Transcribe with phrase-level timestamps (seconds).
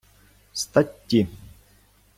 [0.55, 1.27] Статті